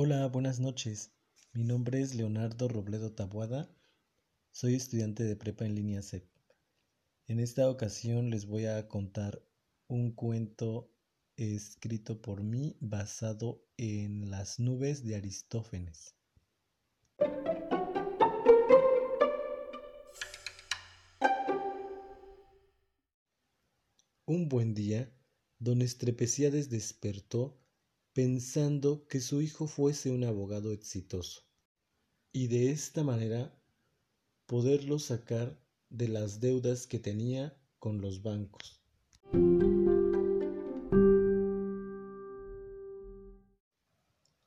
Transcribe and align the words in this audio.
Hola, 0.00 0.28
buenas 0.28 0.60
noches. 0.60 1.10
Mi 1.52 1.64
nombre 1.64 2.00
es 2.00 2.14
Leonardo 2.14 2.68
Robledo 2.68 3.10
Tabuada. 3.10 3.68
Soy 4.52 4.76
estudiante 4.76 5.24
de 5.24 5.34
prepa 5.34 5.64
en 5.64 5.74
línea 5.74 6.02
CEP. 6.02 6.24
En 7.26 7.40
esta 7.40 7.68
ocasión 7.68 8.30
les 8.30 8.46
voy 8.46 8.66
a 8.66 8.86
contar 8.86 9.42
un 9.88 10.12
cuento 10.12 10.88
escrito 11.36 12.22
por 12.22 12.44
mí 12.44 12.76
basado 12.78 13.66
en 13.76 14.30
las 14.30 14.60
nubes 14.60 15.02
de 15.02 15.16
Aristófanes. 15.16 16.14
Un 24.26 24.48
buen 24.48 24.74
día, 24.74 25.12
don 25.58 25.82
Estrepeciades 25.82 26.70
despertó 26.70 27.58
pensando 28.12 29.06
que 29.06 29.20
su 29.20 29.40
hijo 29.42 29.66
fuese 29.66 30.10
un 30.10 30.24
abogado 30.24 30.72
exitoso 30.72 31.42
y 32.32 32.48
de 32.48 32.70
esta 32.70 33.02
manera 33.04 33.54
poderlo 34.46 34.98
sacar 34.98 35.60
de 35.90 36.08
las 36.08 36.40
deudas 36.40 36.86
que 36.86 36.98
tenía 36.98 37.56
con 37.78 38.00
los 38.00 38.22
bancos. 38.22 38.82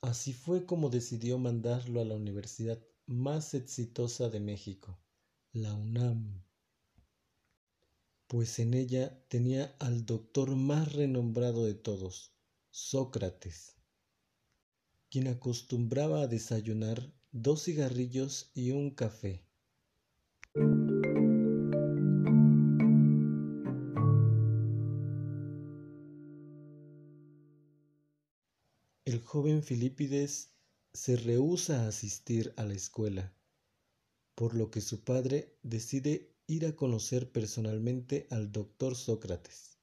Así 0.00 0.32
fue 0.32 0.64
como 0.64 0.88
decidió 0.90 1.38
mandarlo 1.38 2.00
a 2.00 2.04
la 2.04 2.14
universidad 2.14 2.80
más 3.06 3.54
exitosa 3.54 4.30
de 4.30 4.40
México, 4.40 4.98
la 5.52 5.74
UNAM, 5.74 6.42
pues 8.26 8.58
en 8.58 8.74
ella 8.74 9.22
tenía 9.28 9.76
al 9.78 10.04
doctor 10.04 10.56
más 10.56 10.92
renombrado 10.92 11.64
de 11.64 11.74
todos, 11.74 12.35
Sócrates, 12.78 13.74
quien 15.08 15.28
acostumbraba 15.28 16.20
a 16.20 16.26
desayunar 16.26 17.10
dos 17.32 17.64
cigarrillos 17.64 18.50
y 18.52 18.72
un 18.72 18.90
café. 18.90 19.46
El 29.06 29.22
joven 29.24 29.62
Filipides 29.62 30.50
se 30.92 31.16
rehúsa 31.16 31.84
a 31.84 31.88
asistir 31.88 32.52
a 32.58 32.64
la 32.64 32.74
escuela, 32.74 33.34
por 34.34 34.54
lo 34.54 34.70
que 34.70 34.82
su 34.82 35.02
padre 35.02 35.56
decide 35.62 36.30
ir 36.46 36.66
a 36.66 36.76
conocer 36.76 37.32
personalmente 37.32 38.26
al 38.30 38.52
doctor 38.52 38.96
Sócrates. 38.96 39.75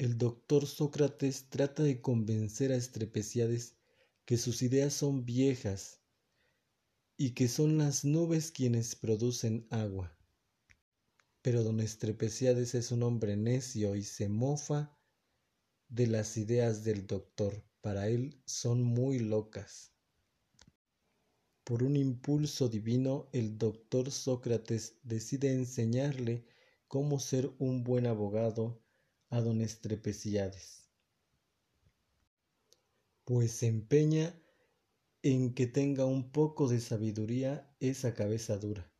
El 0.00 0.16
doctor 0.16 0.66
Sócrates 0.66 1.50
trata 1.50 1.82
de 1.82 2.00
convencer 2.00 2.72
a 2.72 2.76
Estrepeciades 2.76 3.76
que 4.24 4.38
sus 4.38 4.62
ideas 4.62 4.94
son 4.94 5.26
viejas 5.26 6.00
y 7.18 7.32
que 7.32 7.48
son 7.48 7.76
las 7.76 8.06
nubes 8.06 8.50
quienes 8.50 8.96
producen 8.96 9.66
agua. 9.68 10.16
Pero 11.42 11.62
don 11.62 11.80
Estrepeciades 11.80 12.74
es 12.74 12.92
un 12.92 13.02
hombre 13.02 13.36
necio 13.36 13.94
y 13.94 14.02
se 14.02 14.30
mofa 14.30 14.98
de 15.90 16.06
las 16.06 16.38
ideas 16.38 16.82
del 16.82 17.06
doctor. 17.06 17.62
Para 17.82 18.08
él 18.08 18.40
son 18.46 18.82
muy 18.82 19.18
locas. 19.18 19.92
Por 21.62 21.82
un 21.82 21.98
impulso 21.98 22.70
divino, 22.70 23.28
el 23.34 23.58
doctor 23.58 24.10
Sócrates 24.10 24.96
decide 25.02 25.52
enseñarle 25.52 26.46
cómo 26.88 27.20
ser 27.20 27.54
un 27.58 27.84
buen 27.84 28.06
abogado 28.06 28.80
a 29.30 29.40
don 29.40 29.60
Estrepeciades, 29.60 30.90
pues 33.24 33.52
se 33.52 33.66
empeña 33.68 34.34
en 35.22 35.54
que 35.54 35.66
tenga 35.66 36.04
un 36.04 36.32
poco 36.32 36.68
de 36.68 36.80
sabiduría 36.80 37.74
esa 37.80 38.14
cabeza 38.14 38.58
dura. 38.58 38.90